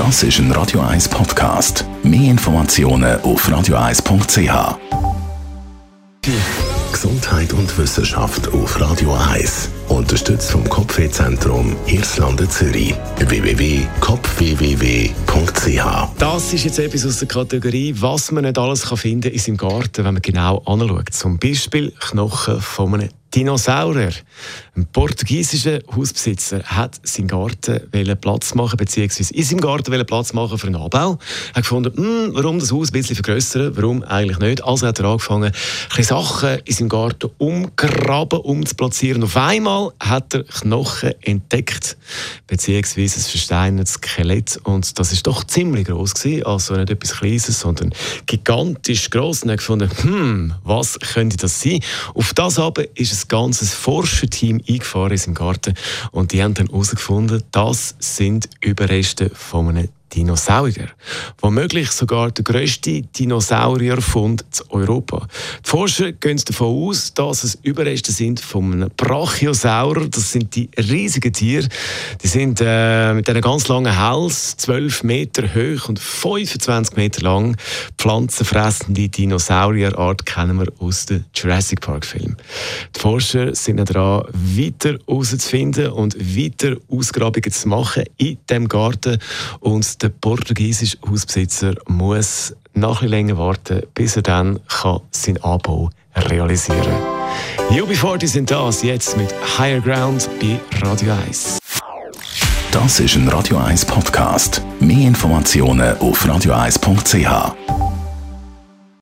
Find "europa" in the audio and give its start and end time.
64.70-65.26